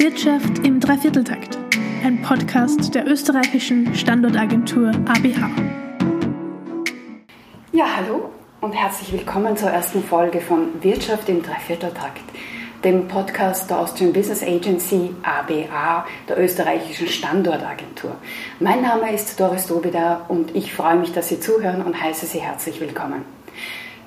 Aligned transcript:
Wirtschaft 0.00 0.66
im 0.66 0.80
Dreivierteltakt, 0.80 1.58
ein 2.02 2.22
Podcast 2.22 2.94
der 2.94 3.06
österreichischen 3.06 3.94
Standortagentur 3.94 4.92
ABH. 5.04 5.50
Ja, 7.72 7.84
hallo 7.98 8.30
und 8.62 8.72
herzlich 8.72 9.12
willkommen 9.12 9.58
zur 9.58 9.68
ersten 9.68 10.02
Folge 10.02 10.40
von 10.40 10.82
Wirtschaft 10.82 11.28
im 11.28 11.42
Dreivierteltakt, 11.42 12.22
dem 12.82 13.08
Podcast 13.08 13.68
der 13.68 13.80
Austrian 13.80 14.14
Business 14.14 14.42
Agency 14.42 15.10
ABA, 15.22 16.06
der 16.30 16.38
österreichischen 16.38 17.06
Standortagentur. 17.06 18.16
Mein 18.58 18.80
Name 18.80 19.12
ist 19.12 19.38
Doris 19.38 19.66
Dobida 19.66 20.24
und 20.28 20.56
ich 20.56 20.72
freue 20.72 20.96
mich, 20.96 21.12
dass 21.12 21.28
Sie 21.28 21.40
zuhören 21.40 21.82
und 21.82 22.00
heiße 22.00 22.24
Sie 22.24 22.40
herzlich 22.40 22.80
willkommen. 22.80 23.26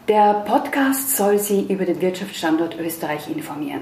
Der 0.07 0.43
Podcast 0.45 1.15
soll 1.15 1.37
Sie 1.37 1.67
über 1.71 1.85
den 1.85 2.01
Wirtschaftsstandort 2.01 2.79
Österreich 2.79 3.29
informieren. 3.29 3.81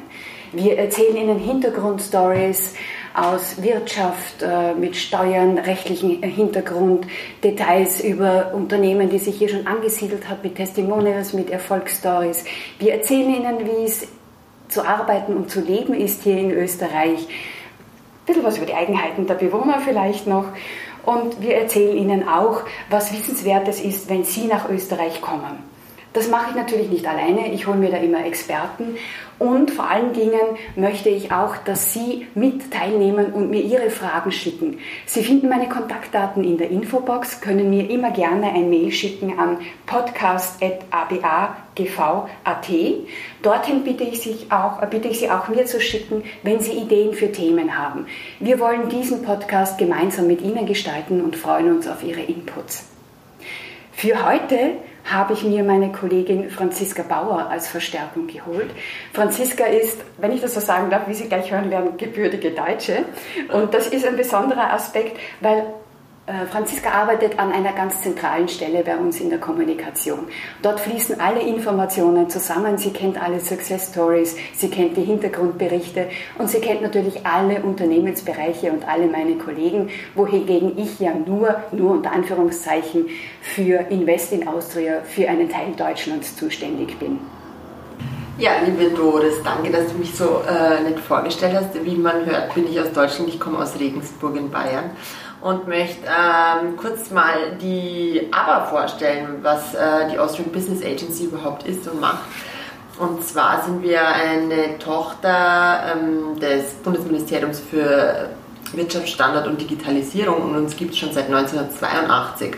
Wir 0.54 0.78
erzählen 0.78 1.16
Ihnen 1.16 1.40
Hintergrundstories 1.40 2.76
aus 3.14 3.62
Wirtschaft 3.62 4.42
äh, 4.42 4.73
mit 4.73 4.98
Steuern, 4.98 5.58
rechtlichen 5.58 6.22
Hintergrund, 6.22 7.08
Details 7.42 8.02
über 8.02 8.54
Unternehmen, 8.54 9.09
die 9.09 9.18
sich 9.18 9.38
hier 9.38 9.48
schon 9.48 9.66
angesiedelt 9.66 10.28
haben, 10.28 10.40
mit 10.44 10.56
Testimonials, 10.56 11.32
mit 11.32 11.50
Erfolgsstories. 11.50 12.44
Wir 12.80 12.95
erzählen 12.95 13.34
Ihnen, 13.34 13.66
wie 13.66 13.86
es 13.86 14.09
zu 14.68 14.86
arbeiten 14.86 15.38
und 15.38 15.50
zu 15.50 15.62
leben 15.62 15.94
ist 15.94 16.23
hier 16.23 16.38
in 16.38 16.52
Österreich. 16.52 17.28
Ein 17.30 18.26
bisschen 18.26 18.44
was 18.44 18.58
über 18.58 18.66
die 18.66 18.73
Eigenheiten 18.73 19.28
der 19.28 19.36
Bewohner 19.36 19.80
vielleicht 19.80 20.28
noch. 20.28 20.48
Und 21.06 21.42
wir 21.42 21.56
erzählen 21.56 21.95
Ihnen 21.95 22.28
auch, 22.28 22.64
was 22.90 23.14
Wissenswertes 23.14 23.80
ist, 23.80 24.09
wenn 24.09 24.26
Sie 24.26 24.48
nach 24.48 24.70
Österreich 24.70 25.22
kommen. 25.22 25.70
Das 26.14 26.30
mache 26.30 26.50
ich 26.50 26.56
natürlich 26.56 26.90
nicht 26.90 27.08
alleine, 27.08 27.54
ich 27.54 27.68
hole 27.68 27.78
mir 27.78 27.90
da 27.90 27.98
immer 27.98 28.26
Experten 28.26 28.98
und 29.40 29.72
vor 29.72 29.90
allen 29.90 30.14
Dingen 30.14 30.58
möchte 30.76 31.10
ich 31.10 31.32
auch, 31.32 31.56
dass 31.58 31.94
Sie 31.94 32.28
mit 32.36 32.72
teilnehmen 32.72 33.34
und 33.34 33.50
mir 33.50 33.62
Ihre 33.62 33.90
Fragen 33.90 34.32
schicken. 34.32 34.78
Sie 35.06 35.24
finden 35.24 35.50
meine 35.50 35.70
Kontaktdaten 35.70 36.44
in 36.44 36.58
der 36.58 36.70
Infobox, 36.70 37.42
können 37.42 37.70
mir 37.70 37.90
immer 37.90 38.12
gerne 38.12 38.52
ein 38.52 38.70
Mail 38.70 38.92
schicken 38.92 39.40
an 39.40 39.58
podcast.abagv.at. 39.88 42.70
Dorthin 43.42 43.84
bitte 43.84 44.03
ich, 44.03 44.20
Sie 44.20 44.36
auch, 44.50 44.86
bitte 44.88 45.08
ich 45.08 45.20
Sie 45.20 45.31
auch 45.31 45.48
mir 45.48 45.66
zu 45.66 45.80
schicken, 45.80 46.23
wenn 46.44 46.59
Sie 46.59 46.73
Ideen 46.73 47.14
für 47.14 47.31
Themen 47.31 47.75
haben. 47.75 48.06
Wir 48.40 48.59
wollen 48.59 48.90
diesen 48.90 49.23
Podcast 49.23 49.78
gemeinsam 49.78 50.28
mit 50.28 50.42
Ihnen 50.42 50.68
gestalten 50.68 51.22
und 51.22 51.38
freuen 51.38 51.72
uns 51.72 51.88
auf 51.88 52.03
Ihre 52.03 52.22
Inputs. 52.22 52.86
Für 53.94 54.25
heute 54.25 54.73
habe 55.12 55.34
ich 55.34 55.44
mir 55.44 55.64
meine 55.64 55.92
Kollegin 55.92 56.50
Franziska 56.50 57.04
Bauer 57.04 57.50
als 57.50 57.67
Verstärkung 57.67 58.28
geholt. 58.28 58.72
Franziska 59.14 59.66
ist, 59.66 60.00
wenn 60.18 60.31
ich 60.31 60.42
das 60.42 60.53
so 60.53 60.59
sagen 60.59 60.90
darf, 60.90 61.08
wie 61.08 61.14
Sie 61.14 61.28
gleich 61.28 61.52
hören 61.52 61.70
werden, 61.70 61.98
gebürtige 61.98 62.52
Deutsche. 62.52 63.06
Und 63.52 63.73
das 63.73 63.88
ist 63.88 64.06
ein 64.06 64.18
besonderer 64.18 64.73
Aspekt, 64.73 65.18
weil 65.40 65.66
Franziska 66.27 66.91
arbeitet 66.91 67.39
an 67.39 67.52
einer 67.52 67.73
ganz 67.73 68.03
zentralen 68.03 68.47
Stelle 68.47 68.83
bei 68.83 68.95
uns 68.95 69.19
in 69.19 69.31
der 69.31 69.39
Kommunikation. 69.39 70.28
Dort 70.61 70.80
fließen 70.80 71.19
alle 71.19 71.41
Informationen 71.41 72.30
zusammen. 72.30 72.78
Sie 72.78 72.91
kennt 72.91 73.22
alle 73.22 73.39
Success 73.39 73.89
Stories, 73.89 74.36
sie 74.53 74.69
kennt 74.69 74.95
die 74.97 75.03
Hintergrundberichte 75.03 76.09
und 76.38 76.47
sie 76.47 76.59
kennt 76.59 76.83
natürlich 76.83 77.25
alle 77.25 77.63
Unternehmensbereiche 77.63 78.72
und 78.72 78.88
alle 78.88 79.08
meine 79.08 79.36
Kollegen, 79.36 79.89
wohingegen 80.13 80.78
ich 80.78 81.00
ja 81.00 81.11
nur, 81.13 81.55
nur 81.72 81.91
unter 81.91 82.11
Anführungszeichen, 82.11 83.08
für 83.41 83.80
Invest 83.89 84.31
in 84.31 84.47
Austria, 84.47 85.02
für 85.03 85.28
einen 85.28 85.50
Teil 85.50 85.73
Deutschlands 85.75 86.35
zuständig 86.35 87.00
bin. 87.00 87.19
Ja, 88.38 88.52
liebe 88.63 88.95
Doris, 88.95 89.35
danke, 89.44 89.72
dass 89.72 89.91
du 89.91 89.97
mich 89.97 90.16
so 90.16 90.41
äh, 90.47 90.81
nett 90.83 91.00
vorgestellt 91.00 91.56
hast. 91.56 91.83
Wie 91.83 91.95
man 91.95 92.25
hört, 92.25 92.53
bin 92.53 92.67
ich 92.67 92.80
aus 92.80 92.91
Deutschland, 92.94 93.30
ich 93.30 93.39
komme 93.39 93.58
aus 93.58 93.80
Regensburg 93.80 94.35
in 94.38 94.50
Bayern 94.50 94.91
und 95.42 95.67
möchte 95.67 96.06
ähm, 96.06 96.78
kurz 96.78 97.09
mal 97.09 97.58
die 97.59 98.28
ABBA 98.31 98.66
vorstellen, 98.66 99.39
was 99.41 99.74
äh, 99.74 100.09
die 100.12 100.19
Austrian 100.19 100.52
Business 100.52 100.84
Agency 100.84 101.25
überhaupt 101.25 101.63
ist 101.63 101.88
und 101.88 102.00
macht. 102.00 102.24
Und 103.00 103.24
zwar 103.24 103.63
sind 103.63 103.81
wir 103.81 104.07
eine 104.07 104.78
Tochter 104.78 105.96
ähm, 105.96 106.40
des 106.40 106.74
Bundesministeriums 106.84 107.59
für 107.59 108.29
Wirtschaft, 108.74 109.09
Standard 109.09 109.47
und 109.47 109.59
Digitalisierung 109.59 110.44
und 110.44 110.56
uns 110.56 110.75
gibt 110.75 110.94
es 110.94 111.00
schon 111.00 111.12
seit 111.12 111.25
1982. 111.25 112.56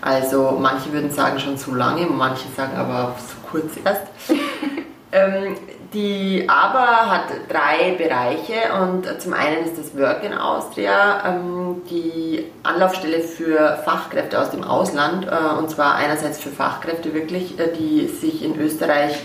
Also 0.00 0.56
manche 0.60 0.92
würden 0.92 1.10
sagen 1.10 1.40
schon 1.40 1.56
zu 1.56 1.74
lange, 1.74 2.06
manche 2.06 2.48
sagen 2.56 2.76
aber 2.76 3.16
so 3.18 3.48
kurz 3.50 3.72
erst. 3.84 4.02
ähm, 5.12 5.56
die 5.94 6.44
ABA 6.46 7.10
hat 7.10 7.24
drei 7.48 7.92
Bereiche 7.92 8.74
und 8.82 9.20
zum 9.20 9.32
einen 9.32 9.64
ist 9.64 9.78
das 9.78 9.96
Work 9.96 10.22
in 10.22 10.34
Austria, 10.34 11.22
ähm, 11.26 11.82
die 11.90 12.44
Anlaufstelle 12.62 13.20
für 13.20 13.78
Fachkräfte 13.84 14.38
aus 14.38 14.50
dem 14.50 14.64
Ausland 14.64 15.26
äh, 15.26 15.58
und 15.58 15.70
zwar 15.70 15.94
einerseits 15.94 16.40
für 16.40 16.50
Fachkräfte 16.50 17.14
wirklich, 17.14 17.58
äh, 17.58 17.72
die 17.78 18.06
sich 18.06 18.44
in 18.44 18.60
Österreich 18.60 19.18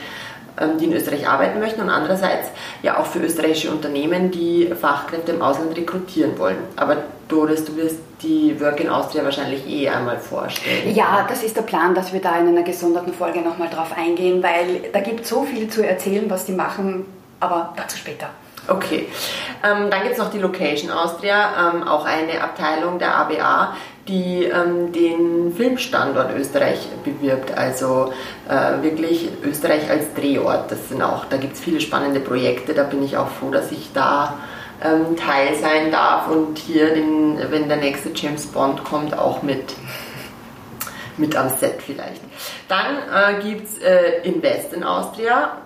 die 0.80 0.86
in 0.86 0.94
Österreich 0.94 1.28
arbeiten 1.28 1.60
möchten 1.60 1.82
und 1.82 1.90
andererseits 1.90 2.50
ja 2.82 2.98
auch 2.98 3.06
für 3.06 3.20
österreichische 3.20 3.72
Unternehmen, 3.72 4.32
die 4.32 4.72
Fachkräfte 4.80 5.32
im 5.32 5.42
Ausland 5.42 5.76
rekrutieren 5.76 6.38
wollen. 6.38 6.58
Aber 6.76 6.98
Doris, 7.28 7.66
du 7.66 7.76
wirst 7.76 7.98
die 8.22 8.60
Work 8.62 8.80
in 8.80 8.90
Austria 8.90 9.24
wahrscheinlich 9.24 9.68
eh 9.68 9.90
einmal 9.90 10.20
vorstellen. 10.20 10.94
Ja, 10.94 11.26
das 11.28 11.44
ist 11.44 11.58
der 11.58 11.64
Plan, 11.64 11.96
dass 11.96 12.14
wir 12.14 12.22
da 12.22 12.38
in 12.40 12.48
einer 12.48 12.64
gesonderten 12.64 13.14
Folge 13.14 13.42
nochmal 13.42 13.70
drauf 13.70 13.96
eingehen, 13.98 14.44
weil 14.44 14.92
da 14.92 15.00
gibt 15.00 15.22
es 15.22 15.30
so 15.30 15.44
viel 15.44 15.70
zu 15.70 15.86
erzählen, 15.86 16.30
was 16.30 16.46
die 16.46 16.54
machen, 16.54 17.06
aber 17.40 17.74
dazu 17.76 17.98
später. 17.98 18.30
Okay, 18.68 19.10
ähm, 19.62 19.90
dann 19.90 20.04
gibt 20.04 20.14
es 20.14 20.18
noch 20.18 20.32
die 20.32 20.40
Location 20.40 20.90
Austria, 20.90 21.74
ähm, 21.74 21.86
auch 21.86 22.06
eine 22.06 22.42
Abteilung 22.42 22.98
der 22.98 23.14
ABA, 23.14 23.76
die 24.08 24.46
ähm, 24.46 24.92
den 24.92 25.54
Filmstandort 25.56 26.36
Österreich 26.36 26.88
bewirbt. 27.04 27.58
Also 27.58 28.14
äh, 28.50 28.84
wirklich 28.84 29.30
Österreich 29.44 29.90
als 29.90 30.14
Drehort. 30.14 30.72
Das 30.72 30.90
sind 30.90 31.02
auch, 31.02 31.26
da 31.26 31.38
gibt 31.38 31.54
es 31.54 31.62
viele 31.62 31.80
spannende 31.80 32.20
Projekte. 32.20 32.74
Da 32.74 32.84
bin 32.84 33.04
ich 33.04 33.18
auch 33.18 33.30
froh, 33.30 33.50
dass 33.50 33.72
ich 33.72 33.92
da 33.94 34.38
ähm, 34.84 35.16
Teil 35.16 35.56
sein 35.56 35.92
darf 35.92 36.30
und 36.30 36.58
hier, 36.58 36.94
den, 36.94 37.40
wenn 37.50 37.68
der 37.68 37.78
nächste 37.78 38.10
James 38.14 38.46
Bond 38.48 38.84
kommt, 38.84 39.18
auch 39.18 39.42
mit 39.42 39.74
mit 41.18 41.36
am 41.36 41.50
Set 41.50 41.82
vielleicht. 41.82 42.22
Dann 42.68 42.98
äh, 43.14 43.42
gibt 43.44 43.68
es 43.68 43.78
äh, 43.80 44.22
Invest 44.24 44.74
in 44.74 44.84
Austria. 44.84 45.58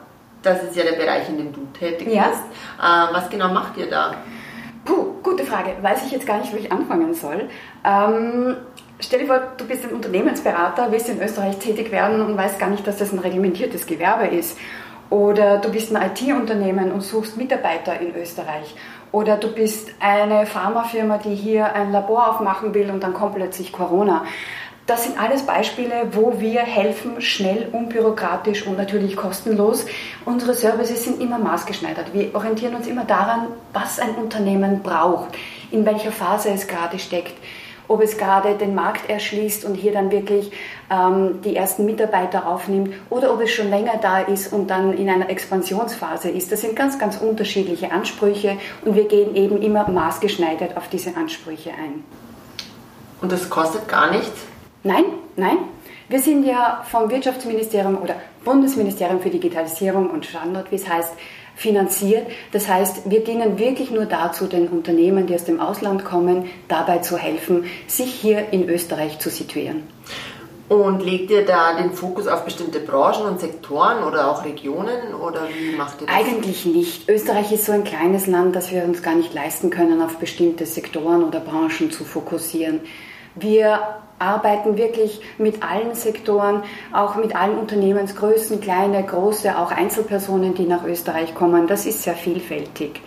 Das 0.43 0.63
ist 0.63 0.75
ja 0.75 0.83
der 0.83 0.93
Bereich, 0.93 1.29
in 1.29 1.37
dem 1.37 1.53
du 1.53 1.65
tätig 1.77 2.09
ja. 2.11 2.27
bist. 2.27 2.43
Äh, 2.79 3.13
was 3.13 3.29
genau 3.29 3.49
macht 3.49 3.77
ihr 3.77 3.89
da? 3.89 4.15
Frage. 5.47 5.71
Weiß 5.81 6.05
ich 6.05 6.11
jetzt 6.11 6.27
gar 6.27 6.39
nicht, 6.39 6.53
wo 6.53 6.57
ich 6.57 6.71
anfangen 6.71 7.13
soll. 7.13 7.49
Ähm, 7.83 8.55
stell 8.99 9.19
dir 9.19 9.27
vor, 9.27 9.41
du 9.57 9.65
bist 9.65 9.83
ein 9.83 9.91
Unternehmensberater, 9.91 10.91
willst 10.91 11.09
in 11.09 11.21
Österreich 11.21 11.57
tätig 11.57 11.91
werden 11.91 12.21
und 12.21 12.37
weißt 12.37 12.59
gar 12.59 12.69
nicht, 12.69 12.85
dass 12.85 12.97
das 12.97 13.11
ein 13.11 13.19
reglementiertes 13.19 13.85
Gewerbe 13.85 14.27
ist. 14.27 14.57
Oder 15.09 15.59
du 15.59 15.71
bist 15.71 15.95
ein 15.95 16.11
IT-Unternehmen 16.11 16.91
und 16.91 17.01
suchst 17.01 17.37
Mitarbeiter 17.37 17.99
in 17.99 18.13
Österreich. 18.15 18.75
Oder 19.11 19.37
du 19.37 19.53
bist 19.53 19.89
eine 20.01 20.45
Pharmafirma, 20.45 21.17
die 21.17 21.33
hier 21.33 21.73
ein 21.73 21.93
Labor 21.93 22.29
aufmachen 22.29 22.73
will 22.73 22.91
und 22.91 23.01
dann 23.01 23.13
kommt 23.13 23.35
plötzlich 23.35 23.71
Corona. 23.71 24.25
Das 24.87 25.03
sind 25.03 25.19
alles 25.19 25.43
Beispiele, 25.45 26.07
wo 26.13 26.39
wir 26.39 26.61
helfen, 26.61 27.19
schnell, 27.19 27.67
unbürokratisch 27.73 28.65
und 28.65 28.77
natürlich 28.77 29.17
kostenlos. 29.17 29.85
Unsere 30.23 30.53
Services 30.53 31.03
sind 31.03 31.21
immer 31.21 31.37
maßgeschneidert. 31.39 32.13
Wir 32.13 32.33
orientieren 32.33 32.73
uns 32.73 32.87
immer 32.87 33.03
daran, 33.03 33.47
was 33.73 33.99
ein 33.99 34.15
Unternehmen 34.15 34.81
braucht, 34.83 35.35
in 35.71 35.85
welcher 35.85 36.13
Phase 36.13 36.51
es 36.51 36.67
gerade 36.67 36.99
steckt, 36.99 37.33
ob 37.89 38.01
es 38.01 38.17
gerade 38.17 38.55
den 38.55 38.75
Markt 38.75 39.09
erschließt 39.09 39.65
und 39.65 39.75
hier 39.75 39.91
dann 39.91 40.09
wirklich 40.09 40.53
ähm, 40.89 41.41
die 41.41 41.57
ersten 41.57 41.83
Mitarbeiter 41.83 42.47
aufnimmt 42.47 42.93
oder 43.09 43.33
ob 43.33 43.41
es 43.41 43.51
schon 43.51 43.69
länger 43.69 43.97
da 44.01 44.19
ist 44.19 44.53
und 44.53 44.69
dann 44.69 44.97
in 44.97 45.09
einer 45.09 45.29
Expansionsphase 45.29 46.29
ist. 46.29 46.49
Das 46.49 46.61
sind 46.61 46.77
ganz, 46.77 46.97
ganz 46.97 47.17
unterschiedliche 47.17 47.91
Ansprüche 47.91 48.57
und 48.85 48.95
wir 48.95 49.09
gehen 49.09 49.35
eben 49.35 49.61
immer 49.61 49.89
maßgeschneidert 49.89 50.77
auf 50.77 50.87
diese 50.87 51.17
Ansprüche 51.17 51.71
ein. 51.71 52.05
Und 53.19 53.33
das 53.33 53.49
kostet 53.49 53.89
gar 53.89 54.11
nichts? 54.11 54.45
Nein, 54.83 55.05
nein. 55.35 55.57
Wir 56.09 56.19
sind 56.19 56.45
ja 56.45 56.83
vom 56.89 57.09
Wirtschaftsministerium 57.09 57.97
oder 57.97 58.15
Bundesministerium 58.45 59.19
für 59.19 59.29
Digitalisierung 59.29 60.09
und 60.09 60.25
Standort, 60.25 60.71
wie 60.71 60.75
es 60.75 60.87
heißt, 60.87 61.11
finanziert. 61.55 62.27
Das 62.51 62.69
heißt, 62.69 63.09
wir 63.09 63.23
dienen 63.23 63.57
wirklich 63.59 63.91
nur 63.91 64.05
dazu, 64.05 64.45
den 64.45 64.67
Unternehmen, 64.67 65.27
die 65.27 65.35
aus 65.35 65.43
dem 65.43 65.59
Ausland 65.59 66.05
kommen, 66.05 66.45
dabei 66.67 66.99
zu 66.99 67.17
helfen, 67.17 67.65
sich 67.87 68.13
hier 68.13 68.53
in 68.53 68.69
Österreich 68.69 69.19
zu 69.19 69.29
situieren. 69.29 69.83
Und 70.69 71.01
legt 71.01 71.31
ihr 71.31 71.45
da 71.45 71.75
den 71.75 71.93
Fokus 71.93 72.27
auf 72.27 72.43
bestimmte 72.43 72.79
Branchen 72.79 73.25
und 73.25 73.39
Sektoren 73.39 74.03
oder 74.03 74.29
auch 74.29 74.43
Regionen 74.43 75.15
oder 75.15 75.47
wie 75.57 75.75
macht 75.75 76.01
ihr 76.01 76.07
das? 76.07 76.15
Eigentlich 76.15 76.65
nicht. 76.65 77.09
Österreich 77.09 77.53
ist 77.53 77.65
so 77.65 77.71
ein 77.71 77.85
kleines 77.85 78.27
Land, 78.27 78.55
dass 78.55 78.71
wir 78.71 78.83
uns 78.83 79.01
gar 79.01 79.15
nicht 79.15 79.33
leisten 79.33 79.69
können, 79.69 80.01
auf 80.01 80.17
bestimmte 80.17 80.65
Sektoren 80.65 81.23
oder 81.23 81.39
Branchen 81.39 81.89
zu 81.89 82.03
fokussieren. 82.03 82.81
Wir 83.35 83.79
arbeiten 84.19 84.77
wirklich 84.77 85.21
mit 85.37 85.63
allen 85.63 85.95
Sektoren, 85.95 86.63
auch 86.91 87.15
mit 87.15 87.35
allen 87.35 87.57
Unternehmensgrößen, 87.57 88.61
kleine, 88.61 89.03
große, 89.03 89.57
auch 89.57 89.71
Einzelpersonen, 89.71 90.53
die 90.53 90.65
nach 90.65 90.83
Österreich 90.83 91.35
kommen. 91.35 91.67
Das 91.67 91.85
ist 91.85 92.03
sehr 92.03 92.15
vielfältig. 92.15 93.01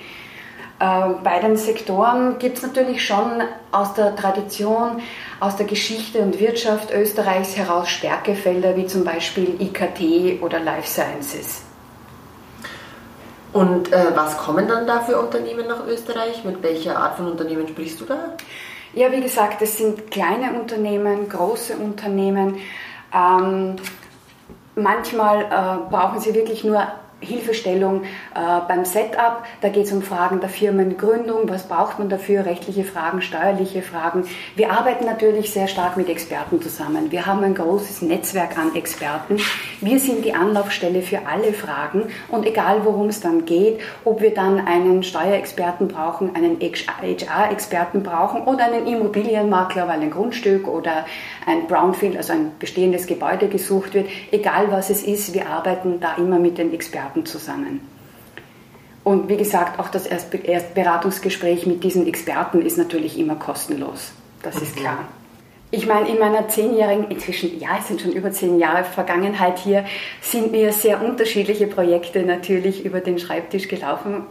Äh, 0.81 1.11
bei 1.23 1.39
den 1.41 1.57
Sektoren 1.57 2.39
gibt 2.39 2.57
es 2.57 2.63
natürlich 2.63 3.05
schon 3.05 3.43
aus 3.71 3.95
der 3.95 4.17
Tradition, 4.17 5.03
aus 5.39 5.57
der 5.57 5.67
Geschichte 5.67 6.21
und 6.21 6.41
Wirtschaft 6.41 6.93
Österreichs 6.93 7.57
heraus 7.57 7.89
Stärkefelder 7.89 8.77
wie 8.77 8.87
zum 8.87 9.05
Beispiel 9.05 9.61
IKT 9.61 10.43
oder 10.43 10.59
Life 10.59 10.89
Sciences. 10.89 11.65
Und 13.53 13.93
äh, 13.93 14.07
was 14.15 14.39
kommen 14.39 14.69
dann 14.69 14.87
da 14.87 15.01
für 15.01 15.19
Unternehmen 15.19 15.67
nach 15.67 15.87
Österreich? 15.87 16.45
Mit 16.45 16.63
welcher 16.63 16.97
Art 16.97 17.17
von 17.17 17.27
Unternehmen 17.27 17.67
sprichst 17.69 18.01
du 18.01 18.05
da? 18.05 18.37
Ja, 18.93 19.13
wie 19.13 19.21
gesagt, 19.21 19.63
es 19.63 19.79
sind 19.79 20.11
kleine 20.11 20.59
Unternehmen, 20.59 21.29
große 21.29 21.77
Unternehmen. 21.77 22.59
Ähm, 23.15 23.77
manchmal 24.75 25.45
äh, 25.45 25.91
brauchen 25.91 26.21
sie 26.21 26.35
wirklich 26.35 26.65
nur 26.65 26.87
Hilfestellung 27.21 28.05
äh, 28.05 28.61
beim 28.67 28.85
Setup. 28.85 29.45
Da 29.61 29.69
geht 29.69 29.87
es 29.87 29.93
um 29.93 30.03
Fragen 30.03 30.41
der 30.41 30.49
Firmengründung, 30.49 31.49
was 31.49 31.69
braucht 31.69 31.99
man 31.99 32.09
dafür, 32.09 32.47
rechtliche 32.47 32.85
Fragen, 32.85 33.23
steuerliche 33.23 33.83
Fragen. 33.83 34.27
Wir 34.57 34.73
arbeiten 34.73 35.05
natürlich 35.05 35.53
sehr 35.53 35.69
stark 35.69 35.97
mit 35.97 36.09
Experten 36.09 36.61
zusammen. 36.61 37.13
Wir 37.13 37.27
haben 37.27 37.45
ein 37.45 37.55
großes 37.55 38.03
Netzwerk 38.03 38.59
an 38.59 38.75
Experten. 38.75 39.39
Wir 39.83 39.99
sind 39.99 40.25
die 40.27 40.35
Anlaufstelle 40.35 41.01
für 41.01 41.27
alle 41.27 41.55
Fragen 41.55 42.05
und 42.29 42.45
egal 42.45 42.85
worum 42.85 43.09
es 43.09 43.21
dann 43.21 43.47
geht, 43.47 43.81
ob 44.05 44.21
wir 44.21 44.35
dann 44.35 44.67
einen 44.67 45.03
Steuerexperten 45.03 45.89
brauchen, 45.89 46.35
einen 46.37 46.59
HR-Experten 46.61 48.03
brauchen 48.03 48.43
oder 48.43 48.67
einen 48.67 48.87
Immobilienmakler, 48.87 49.89
weil 49.89 50.01
ein 50.01 50.11
Grundstück 50.11 50.69
oder 50.69 51.07
ein 51.47 51.67
Brownfield, 51.67 52.17
also 52.19 52.35
ein 52.35 52.53
bestehendes 52.59 53.07
Gebäude 53.07 53.49
gesucht 53.49 53.95
wird, 53.95 54.09
egal 54.31 54.71
was 54.71 54.91
es 54.91 55.03
ist, 55.03 55.33
wir 55.33 55.49
arbeiten 55.49 55.99
da 55.99 56.15
immer 56.17 56.39
mit 56.39 56.59
den 56.59 56.75
Experten 56.75 57.25
zusammen. 57.25 57.81
Und 59.03 59.31
wie 59.31 59.39
gesagt, 59.39 59.81
auch 59.81 59.89
das 59.89 60.07
Erstberatungsgespräch 60.07 61.67
mit 61.67 61.83
diesen 61.85 62.07
Experten 62.07 62.61
ist 62.61 62.77
natürlich 62.77 63.19
immer 63.19 63.37
kostenlos. 63.37 64.13
Das 64.43 64.57
ist 64.57 64.77
klar. 64.77 65.09
Ich 65.73 65.87
meine, 65.87 66.09
in 66.09 66.19
meiner 66.19 66.49
zehnjährigen, 66.49 67.11
inzwischen, 67.11 67.61
ja, 67.61 67.77
es 67.79 67.87
sind 67.87 68.01
schon 68.01 68.11
über 68.11 68.33
zehn 68.33 68.59
Jahre 68.59 68.83
Vergangenheit 68.83 69.61
hier, 69.61 69.85
sind 70.21 70.51
mir 70.51 70.73
sehr 70.73 71.01
unterschiedliche 71.01 71.69
Projekte 71.69 72.23
natürlich 72.23 72.85
über 72.85 73.01
den 73.01 73.21
Schreibtisch 73.21 73.69
gelaufen. 73.69 74.25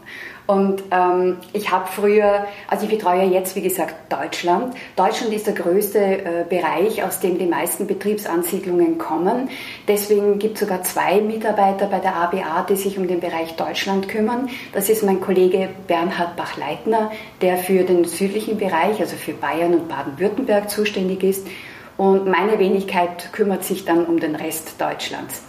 Und 0.50 0.82
ähm, 0.90 1.38
ich 1.54 1.70
habe 1.70 1.88
früher, 1.88 2.48
also 2.68 2.86
ich 2.86 2.90
betreue 2.90 3.26
jetzt, 3.26 3.56
wie 3.56 3.62
gesagt, 3.62 4.12
Deutschland. 4.12 4.74
Deutschland 4.96 5.32
ist 5.32 5.46
der 5.46 5.54
größte 5.54 6.00
äh, 6.00 6.46
Bereich, 6.50 7.04
aus 7.04 7.20
dem 7.20 7.38
die 7.38 7.46
meisten 7.46 7.86
Betriebsansiedlungen 7.86 8.98
kommen. 8.98 9.50
Deswegen 9.88 10.40
gibt 10.40 10.56
es 10.56 10.62
sogar 10.62 10.82
zwei 10.82 11.22
Mitarbeiter 11.22 11.86
bei 11.86 12.00
der 12.00 12.16
ABA, 12.16 12.66
die 12.68 12.78
sich 12.78 12.98
um 12.98 13.08
den 13.08 13.20
Bereich 13.20 13.58
Deutschland 13.58 14.10
kümmern. 14.10 14.50
Das 14.74 14.90
ist 14.90 15.04
mein 15.04 15.22
Kollege 15.22 15.70
Bernhard 15.86 16.36
Bachleitner, 16.36 17.12
der 17.44 17.58
für 17.58 17.84
den 17.84 18.06
südlichen 18.06 18.58
Bereich, 18.58 19.00
also 19.00 19.18
für 19.18 19.34
Bayern 19.34 19.76
und 19.76 19.88
Baden-Württemberg 19.88 20.72
zuständig 20.72 21.22
ist. 21.22 21.46
Und 21.96 22.26
meine 22.26 22.58
Wenigkeit 22.58 23.32
kümmert 23.34 23.64
sich 23.64 23.86
dann 23.86 24.04
um 24.04 24.20
den 24.20 24.36
Rest 24.36 24.82
Deutschlands. 24.82 25.44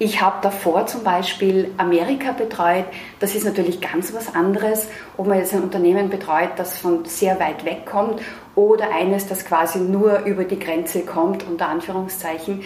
Ich 0.00 0.20
habe 0.20 0.38
davor 0.42 0.86
zum 0.86 1.04
Beispiel 1.04 1.70
Amerika 1.76 2.32
betreut. 2.32 2.84
Das 3.20 3.36
ist 3.36 3.44
natürlich 3.44 3.80
ganz 3.80 4.12
was 4.12 4.34
anderes, 4.34 4.88
ob 5.16 5.28
man 5.28 5.38
jetzt 5.38 5.54
ein 5.54 5.62
Unternehmen 5.62 6.10
betreut, 6.10 6.50
das 6.56 6.76
von 6.76 7.04
sehr 7.04 7.38
weit 7.38 7.64
weg 7.64 7.86
kommt 7.86 8.20
oder 8.56 8.92
eines, 8.92 9.28
das 9.28 9.44
quasi 9.44 9.78
nur 9.78 10.24
über 10.24 10.42
die 10.42 10.58
Grenze 10.58 11.02
kommt, 11.02 11.46
unter 11.46 11.68
Anführungszeichen. 11.68 12.62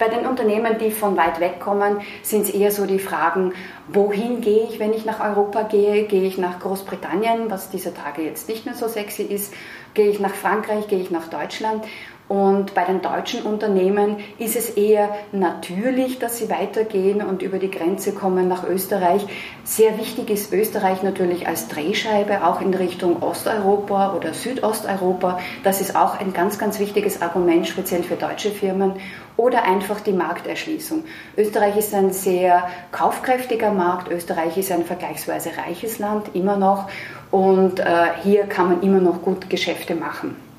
Bei 0.00 0.08
den 0.08 0.26
Unternehmen, 0.26 0.78
die 0.78 0.90
von 0.90 1.16
weit 1.16 1.38
weg 1.38 1.60
kommen, 1.60 2.00
sind 2.24 2.48
es 2.48 2.50
eher 2.50 2.72
so 2.72 2.86
die 2.86 2.98
Fragen, 2.98 3.52
wohin 3.86 4.40
gehe 4.40 4.64
ich, 4.64 4.80
wenn 4.80 4.92
ich 4.92 5.04
nach 5.04 5.20
Europa 5.20 5.62
gehe? 5.62 6.08
Gehe 6.08 6.24
ich 6.24 6.38
nach 6.38 6.58
Großbritannien, 6.58 7.48
was 7.48 7.70
dieser 7.70 7.94
Tage 7.94 8.22
jetzt 8.22 8.48
nicht 8.48 8.66
mehr 8.66 8.74
so 8.74 8.88
sexy 8.88 9.22
ist? 9.22 9.54
Gehe 9.94 10.08
ich 10.08 10.18
nach 10.18 10.34
Frankreich? 10.34 10.88
Gehe 10.88 10.98
ich 10.98 11.12
nach 11.12 11.28
Deutschland? 11.28 11.84
Und 12.28 12.74
bei 12.74 12.84
den 12.84 13.02
deutschen 13.02 13.42
Unternehmen 13.42 14.16
ist 14.38 14.56
es 14.56 14.70
eher 14.70 15.10
natürlich, 15.32 16.18
dass 16.18 16.38
sie 16.38 16.48
weitergehen 16.48 17.20
und 17.20 17.42
über 17.42 17.58
die 17.58 17.70
Grenze 17.70 18.12
kommen 18.12 18.48
nach 18.48 18.64
Österreich. 18.64 19.26
Sehr 19.64 19.98
wichtig 19.98 20.30
ist 20.30 20.50
Österreich 20.50 21.02
natürlich 21.02 21.46
als 21.46 21.68
Drehscheibe, 21.68 22.46
auch 22.46 22.62
in 22.62 22.72
Richtung 22.72 23.22
Osteuropa 23.22 24.14
oder 24.14 24.32
Südosteuropa. 24.32 25.40
Das 25.62 25.82
ist 25.82 25.94
auch 25.94 26.18
ein 26.18 26.32
ganz, 26.32 26.58
ganz 26.58 26.78
wichtiges 26.78 27.20
Argument, 27.20 27.68
speziell 27.68 28.02
für 28.02 28.16
deutsche 28.16 28.50
Firmen. 28.50 28.94
Oder 29.36 29.64
einfach 29.64 30.00
die 30.00 30.12
Markterschließung. 30.12 31.04
Österreich 31.36 31.76
ist 31.76 31.92
ein 31.94 32.12
sehr 32.12 32.68
kaufkräftiger 32.92 33.72
Markt. 33.72 34.10
Österreich 34.10 34.56
ist 34.56 34.72
ein 34.72 34.84
vergleichsweise 34.84 35.50
reiches 35.66 35.98
Land, 35.98 36.30
immer 36.34 36.56
noch. 36.56 36.88
Und 37.30 37.80
äh, 37.80 37.84
hier 38.22 38.44
kann 38.44 38.68
man 38.68 38.82
immer 38.82 39.00
noch 39.00 39.22
gut 39.22 39.50
Geschäfte 39.50 39.94
machen. 39.94 40.51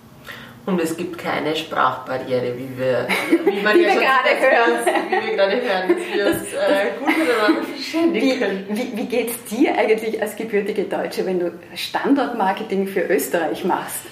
Und 0.66 0.80
es 0.80 0.96
gibt 0.96 1.18
keine 1.18 1.56
Sprachbarriere, 1.58 2.58
wie 2.58 2.78
wir, 2.78 3.08
wie 3.46 3.62
man 3.62 3.76
wie 3.78 3.82
ja 3.82 3.90
wir 3.90 4.00
gerade 4.00 4.40
hören. 4.40 4.86
Wie 5.10 5.28
wir 5.28 5.36
gerade 5.36 5.62
hören, 5.62 5.90
dass 5.90 6.14
wir 6.14 6.28
uns 6.28 6.54
äh, 6.54 7.00
gut 7.00 7.18
miteinander 7.18 7.64
verständigen 7.76 8.40
können. 8.40 8.66
Wie, 8.70 8.98
wie 8.98 9.06
geht 9.06 9.30
es 9.30 9.44
dir 9.46 9.78
eigentlich 9.78 10.22
als 10.22 10.38
gebürtige 10.38 10.84
Deutsche, 10.84 11.26
wenn 11.26 11.40
du 11.40 11.52
Standortmarketing 11.76 12.88
für 12.88 13.02
Österreich 13.02 13.66
machst? 13.66 14.06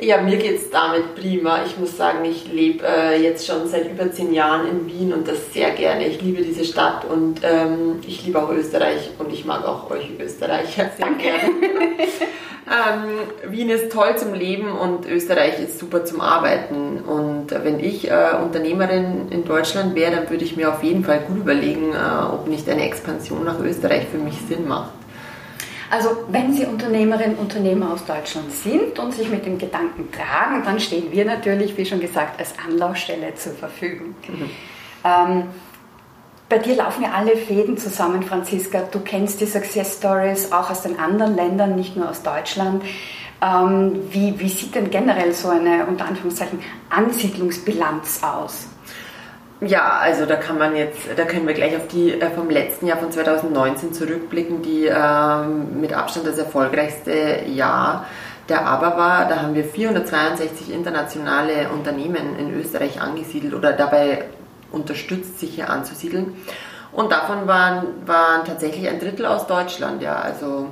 Ja, 0.00 0.20
mir 0.20 0.36
geht 0.38 0.56
es 0.56 0.70
damit 0.70 1.14
prima. 1.14 1.64
Ich 1.64 1.78
muss 1.78 1.96
sagen, 1.96 2.24
ich 2.24 2.52
lebe 2.52 2.84
äh, 2.84 3.22
jetzt 3.22 3.46
schon 3.46 3.68
seit 3.68 3.88
über 3.88 4.10
zehn 4.10 4.34
Jahren 4.34 4.66
in 4.66 4.86
Wien 4.86 5.12
und 5.12 5.28
das 5.28 5.52
sehr 5.52 5.70
gerne. 5.70 6.08
Ich 6.08 6.20
liebe 6.20 6.42
diese 6.42 6.64
Stadt 6.64 7.04
und 7.04 7.40
ähm, 7.44 8.00
ich 8.06 8.26
liebe 8.26 8.42
auch 8.42 8.50
Österreich 8.50 9.10
und 9.18 9.32
ich 9.32 9.44
mag 9.44 9.64
auch 9.64 9.90
euch 9.90 10.10
Österreicher 10.18 10.90
sehr 10.96 11.10
gerne. 11.12 11.50
Ähm, 12.66 13.52
Wien 13.52 13.68
ist 13.68 13.92
toll 13.92 14.16
zum 14.16 14.32
Leben 14.32 14.72
und 14.72 15.06
Österreich 15.06 15.60
ist 15.60 15.78
super 15.78 16.04
zum 16.04 16.20
Arbeiten. 16.22 16.98
Und 17.06 17.50
wenn 17.50 17.78
ich 17.78 18.10
äh, 18.10 18.30
Unternehmerin 18.42 19.28
in 19.30 19.44
Deutschland 19.44 19.94
wäre, 19.94 20.12
dann 20.12 20.30
würde 20.30 20.44
ich 20.44 20.56
mir 20.56 20.72
auf 20.72 20.82
jeden 20.82 21.04
Fall 21.04 21.20
gut 21.20 21.36
überlegen, 21.36 21.92
äh, 21.92 22.32
ob 22.32 22.48
nicht 22.48 22.68
eine 22.68 22.86
Expansion 22.86 23.44
nach 23.44 23.60
Österreich 23.60 24.06
für 24.10 24.18
mich 24.18 24.34
Sinn 24.48 24.66
macht. 24.66 25.03
Also 25.90 26.24
wenn 26.28 26.52
Sie 26.52 26.64
Unternehmerinnen 26.64 27.36
und 27.36 27.54
Unternehmer 27.54 27.92
aus 27.92 28.04
Deutschland 28.04 28.50
sind 28.52 28.98
und 28.98 29.12
sich 29.12 29.28
mit 29.28 29.46
dem 29.46 29.58
Gedanken 29.58 30.10
tragen, 30.10 30.62
dann 30.64 30.80
stehen 30.80 31.12
wir 31.12 31.24
natürlich, 31.24 31.76
wie 31.76 31.84
schon 31.84 32.00
gesagt, 32.00 32.38
als 32.38 32.54
Anlaufstelle 32.66 33.34
zur 33.34 33.52
Verfügung. 33.52 34.14
Mhm. 34.26 34.50
Ähm, 35.04 35.42
bei 36.48 36.58
dir 36.58 36.76
laufen 36.76 37.02
ja 37.02 37.12
alle 37.12 37.36
Fäden 37.36 37.76
zusammen, 37.76 38.22
Franziska. 38.22 38.82
Du 38.90 39.00
kennst 39.00 39.40
die 39.40 39.46
Success 39.46 39.98
Stories 39.98 40.52
auch 40.52 40.70
aus 40.70 40.82
den 40.82 40.98
anderen 40.98 41.36
Ländern, 41.36 41.74
nicht 41.74 41.96
nur 41.96 42.08
aus 42.08 42.22
Deutschland. 42.22 42.82
Ähm, 43.42 44.02
wie, 44.10 44.38
wie 44.38 44.48
sieht 44.48 44.74
denn 44.74 44.90
generell 44.90 45.32
so 45.32 45.48
eine, 45.48 45.86
unter 45.86 46.06
Anführungszeichen, 46.06 46.60
Ansiedlungsbilanz 46.90 48.20
aus? 48.22 48.68
Ja, 49.60 49.98
also 50.00 50.26
da 50.26 50.36
kann 50.36 50.58
man 50.58 50.76
jetzt, 50.76 51.00
da 51.16 51.24
können 51.24 51.46
wir 51.46 51.54
gleich 51.54 51.76
auf 51.76 51.86
die 51.88 52.12
äh, 52.12 52.30
vom 52.30 52.50
letzten 52.50 52.86
Jahr 52.86 52.98
von 52.98 53.10
2019 53.12 53.92
zurückblicken, 53.92 54.62
die 54.62 54.86
ähm, 54.86 55.80
mit 55.80 55.92
Abstand 55.92 56.26
das 56.26 56.38
erfolgreichste 56.38 57.44
Jahr 57.46 58.06
der 58.48 58.66
Aber 58.66 58.96
war. 58.96 59.28
Da 59.28 59.42
haben 59.42 59.54
wir 59.54 59.64
462 59.64 60.72
internationale 60.72 61.70
Unternehmen 61.70 62.36
in 62.38 62.52
Österreich 62.58 63.00
angesiedelt 63.00 63.54
oder 63.54 63.72
dabei 63.72 64.24
unterstützt, 64.70 65.38
sich 65.38 65.54
hier 65.54 65.70
anzusiedeln. 65.70 66.34
Und 66.92 67.10
davon 67.10 67.46
waren, 67.46 67.86
waren 68.06 68.44
tatsächlich 68.44 68.88
ein 68.88 69.00
Drittel 69.00 69.26
aus 69.26 69.46
Deutschland, 69.46 70.02
ja. 70.02 70.16
Also 70.16 70.68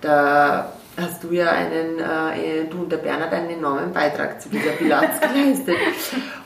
da 0.00 0.72
hast 1.00 1.24
du 1.24 1.32
ja 1.32 1.50
einen, 1.50 1.98
äh, 1.98 2.64
du 2.70 2.78
und 2.82 2.92
der 2.92 2.98
Bernhard 2.98 3.32
einen 3.32 3.50
enormen 3.50 3.92
Beitrag 3.92 4.40
zu 4.40 4.48
dieser 4.48 4.72
Bilanz 4.72 5.20
geleistet. 5.20 5.76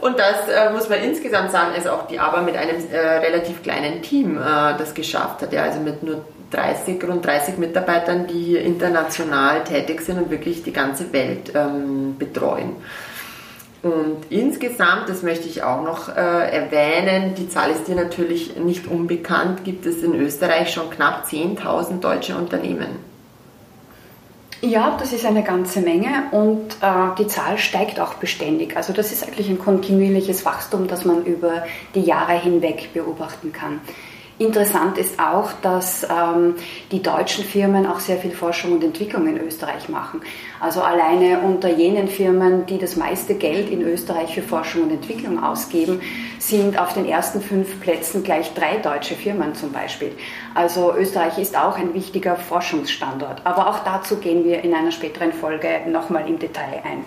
Und 0.00 0.18
das 0.18 0.49
äh, 0.49 0.73
muss 0.73 0.88
man 0.88 1.00
insgesamt 1.00 1.50
sagen, 1.50 1.75
ist 1.76 1.88
auch 1.88 2.06
die 2.06 2.18
Aber 2.18 2.42
mit 2.42 2.56
einem 2.56 2.76
äh, 2.90 2.99
relativ 2.99 3.62
kleinen 3.62 4.02
Team 4.02 4.37
äh, 4.37 4.40
das 4.78 4.94
geschafft 4.94 5.42
hat, 5.42 5.52
ja, 5.52 5.62
also 5.62 5.80
mit 5.80 6.02
nur 6.02 6.25
30, 6.50 7.02
rund 7.04 7.25
30 7.25 7.58
Mitarbeitern, 7.58 8.26
die 8.26 8.56
international 8.56 9.64
tätig 9.64 10.00
sind 10.02 10.18
und 10.18 10.30
wirklich 10.30 10.62
die 10.62 10.73
ganze 10.73 11.12
Welt 11.12 11.52
ähm, 11.54 12.16
betreuen. 12.18 12.76
Und 13.82 14.30
insgesamt, 14.30 15.11
das 15.11 15.23
möchte 15.23 15.46
ich 15.46 15.62
auch 15.62 15.84
noch 15.84 16.08
äh, 16.08 16.12
erwähnen, 16.14 17.34
die 17.34 17.50
Zahl 17.50 17.70
ist 17.70 17.87
dir 17.87 17.94
natürlich 17.94 18.56
nicht 18.56 18.87
unbekannt, 18.87 19.62
gibt 19.62 19.84
es 19.84 20.02
in 20.02 20.14
Österreich 20.14 20.73
schon 20.73 20.88
knapp 20.88 21.26
10.000 21.26 22.00
deutsche 22.00 22.34
Unternehmen. 22.34 23.13
Ja, 24.64 24.97
das 24.99 25.12
ist 25.12 25.26
eine 25.26 25.42
ganze 25.42 25.83
Menge 25.83 26.28
und 26.30 26.76
äh, 26.80 27.14
die 27.18 27.26
Zahl 27.26 27.59
steigt 27.59 28.00
auch 28.00 28.14
beständig. 28.14 28.78
Also 28.78 28.94
das 28.94 29.12
ist 29.12 29.23
eigentlich 29.23 29.50
ein 29.50 29.59
kontinuierliches 29.59 30.47
Wachstum, 30.47 30.88
das 30.88 31.04
man 31.04 31.26
über 31.26 31.64
die 31.94 32.00
Jahre 32.00 32.33
hinweg 32.33 32.94
beobachten 32.94 33.52
kann. 33.52 33.83
Interessant 34.38 34.99
ist 34.99 35.21
auch, 35.21 35.53
dass 35.62 36.03
ähm, 36.03 36.57
die 36.91 37.00
deutschen 37.00 37.45
Firmen 37.45 37.87
auch 37.87 38.00
sehr 38.00 38.17
viel 38.17 38.33
Forschung 38.33 38.73
und 38.73 38.83
Entwicklung 38.83 39.29
in 39.29 39.38
Österreich 39.38 39.88
machen. 39.88 40.23
Also 40.59 40.83
alleine 40.83 41.38
unter 41.38 41.69
jenen 41.69 42.09
Firmen, 42.09 42.67
die 42.67 42.79
das 42.79 42.97
meiste 42.97 43.37
Geld 43.37 43.71
in 43.71 43.81
Österreich 43.83 44.35
für 44.35 44.43
Forschung 44.43 44.83
und 44.85 44.91
Entwicklung 44.91 45.41
ausgeben, 45.41 46.00
sind 46.41 46.81
auf 46.81 46.95
den 46.95 47.07
ersten 47.07 47.41
fünf 47.41 47.81
Plätzen 47.81 48.25
gleich 48.25 48.53
drei 48.55 48.79
deutsche 48.79 49.14
Firmen 49.14 49.55
zum 49.55 49.71
Beispiel. 49.71 50.11
Also 50.55 50.93
Österreich 50.97 51.38
ist 51.38 51.57
auch 51.57 51.79
ein 51.79 51.95
wichtiger 51.95 52.35
Forschungsstandort. 52.35 53.43
Aber 53.45 53.69
auch 53.69 53.85
dazu 53.85 54.17
gehen 54.17 54.45
wir 54.45 54.64
in 54.64 54.75
einer 54.75 54.91
späteren 54.91 55.33
Folge 55.33 55.69
nochmal 55.87 56.29
im 56.29 56.41
Detail 56.41 56.83
ein. 56.83 57.05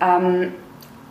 Ähm, 0.00 0.52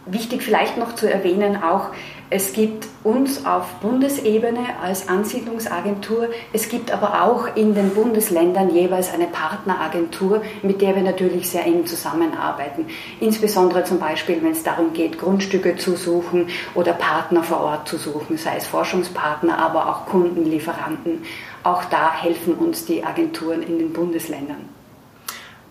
wichtig 0.05 0.43
vielleicht 0.43 0.77
noch 0.77 0.95
zu 0.95 1.11
erwähnen 1.11 1.61
auch, 1.61 1.89
es 2.29 2.51
gibt 2.51 2.87
uns 3.03 3.45
auf 3.45 3.75
Bundesebene 3.75 4.59
als 4.83 5.07
Ansiedlungsagentur, 5.07 6.27
es 6.51 6.67
gibt 6.67 6.91
aber 6.91 7.23
auch 7.23 7.55
in 7.55 7.73
den 7.73 7.91
Bundesländern 7.91 8.69
jeweils 8.69 9.13
eine 9.13 9.27
Partneragentur, 9.27 10.41
mit 10.61 10.81
der 10.81 10.95
wir 10.95 11.03
natürlich 11.03 11.49
sehr 11.49 11.65
eng 11.65 11.85
zusammenarbeiten. 11.85 12.87
Insbesondere 13.21 13.85
zum 13.85 13.99
Beispiel, 13.99 14.43
wenn 14.43 14.51
es 14.51 14.63
darum 14.63 14.91
geht, 14.91 15.17
Grundstücke 15.17 15.77
zu 15.77 15.95
suchen 15.95 16.49
oder 16.75 16.91
Partner 16.93 17.43
vor 17.43 17.61
Ort 17.61 17.87
zu 17.87 17.97
suchen, 17.97 18.37
sei 18.37 18.57
es 18.57 18.67
Forschungspartner, 18.67 19.57
aber 19.57 19.87
auch 19.87 20.05
Kunden, 20.07 20.43
Lieferanten. 20.43 21.23
Auch 21.63 21.85
da 21.85 22.13
helfen 22.13 22.55
uns 22.55 22.85
die 22.85 23.05
Agenturen 23.05 23.63
in 23.63 23.79
den 23.79 23.93
Bundesländern. 23.93 24.76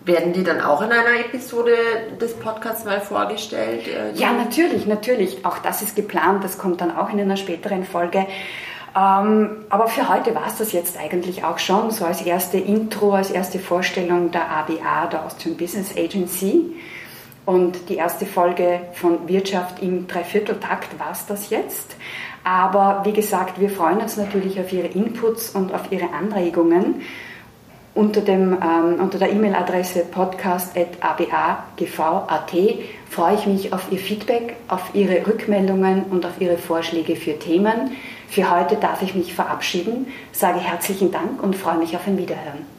Werden 0.07 0.31
die 0.31 0.45
dann 0.45 0.61
auch 0.61 0.81
in 0.81 0.89
einer 0.89 1.19
Episode 1.19 1.73
des 2.21 2.33
Podcasts 2.35 2.85
mal 2.85 3.01
vorgestellt? 3.01 3.89
Äh, 3.89 4.17
ja, 4.17 4.31
natürlich, 4.31 4.85
natürlich. 4.87 5.45
Auch 5.45 5.57
das 5.57 5.81
ist 5.81 5.97
geplant. 5.97 6.45
Das 6.45 6.57
kommt 6.57 6.79
dann 6.79 6.95
auch 6.95 7.09
in 7.09 7.19
einer 7.19 7.35
späteren 7.35 7.83
Folge. 7.83 8.19
Ähm, 8.95 9.65
aber 9.69 9.87
für 9.89 10.07
heute 10.07 10.33
war 10.33 10.47
es 10.47 10.59
das 10.59 10.71
jetzt 10.71 10.97
eigentlich 10.97 11.43
auch 11.43 11.59
schon, 11.59 11.91
so 11.91 12.05
als 12.05 12.21
erste 12.21 12.57
Intro, 12.57 13.15
als 13.15 13.31
erste 13.31 13.59
Vorstellung 13.59 14.31
der 14.31 14.49
ABA, 14.49 15.07
der 15.07 15.25
Austrian 15.25 15.57
Business 15.57 15.91
Agency. 15.97 16.77
Und 17.45 17.89
die 17.89 17.95
erste 17.95 18.25
Folge 18.25 18.79
von 18.93 19.27
Wirtschaft 19.27 19.83
im 19.83 20.07
Dreivierteltakt 20.07 20.97
war 20.99 21.11
es 21.11 21.25
das 21.25 21.49
jetzt. 21.49 21.97
Aber 22.45 23.01
wie 23.03 23.11
gesagt, 23.11 23.59
wir 23.59 23.69
freuen 23.69 23.97
uns 23.97 24.15
natürlich 24.15 24.57
auf 24.57 24.71
Ihre 24.71 24.87
Inputs 24.87 25.49
und 25.49 25.73
auf 25.73 25.91
Ihre 25.91 26.13
Anregungen 26.13 27.01
unter, 27.97 28.21
dem, 28.21 28.53
ähm, 28.53 28.99
unter 28.99 29.17
der 29.17 29.31
E-Mail-Adresse 29.31 30.05
podcast.abagv.at 30.05 32.51
freue 33.09 33.35
ich 33.35 33.47
mich 33.47 33.73
auf 33.73 33.91
Ihr 33.91 33.97
Feedback, 33.97 34.55
auf 34.67 34.91
Ihre 34.93 35.25
Rückmeldungen 35.25 36.03
und 36.03 36.25
auf 36.25 36.39
Ihre 36.39 36.57
Vorschläge 36.57 37.15
für 37.15 37.39
Themen. 37.39 37.91
Für 38.29 38.51
heute 38.51 38.75
darf 38.75 39.01
ich 39.01 39.15
mich 39.15 39.33
verabschieden, 39.33 40.07
sage 40.31 40.59
herzlichen 40.59 41.11
Dank 41.11 41.41
und 41.41 41.55
freue 41.55 41.79
mich 41.79 41.95
auf 41.95 42.05
ein 42.05 42.17
Wiederhören. 42.17 42.76